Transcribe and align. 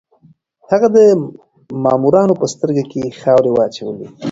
هغه 0.71 0.87
د 0.95 0.97
مامورانو 1.83 2.33
په 2.41 2.45
سترګو 2.53 2.83
کې 2.91 3.15
خاورې 3.19 3.51
واچولې. 3.53 4.07